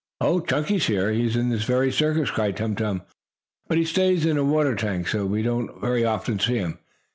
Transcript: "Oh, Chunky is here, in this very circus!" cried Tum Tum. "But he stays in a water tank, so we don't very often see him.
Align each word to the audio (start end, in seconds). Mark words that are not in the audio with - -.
"Oh, 0.19 0.39
Chunky 0.39 0.77
is 0.77 0.87
here, 0.87 1.11
in 1.11 1.49
this 1.49 1.63
very 1.63 1.91
circus!" 1.91 2.31
cried 2.31 2.57
Tum 2.57 2.75
Tum. 2.75 3.03
"But 3.67 3.77
he 3.77 3.85
stays 3.85 4.25
in 4.25 4.35
a 4.35 4.43
water 4.43 4.73
tank, 4.73 5.07
so 5.07 5.27
we 5.27 5.43
don't 5.43 5.79
very 5.79 6.03
often 6.03 6.39
see 6.39 6.55
him. 6.55 6.79